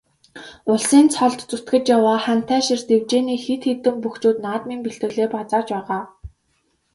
Улсын 0.71 1.05
цолд 1.13 1.39
зүтгэж 1.49 1.83
яваа 1.97 2.19
Хантайшир 2.25 2.79
дэвжээний 2.89 3.39
хэд 3.45 3.61
хэдэн 3.67 3.95
бөхчүүд 4.03 4.37
наадмын 4.45 4.79
бэлтгэлээ 4.83 5.27
базааж 5.35 5.67
байгаа. 5.75 6.03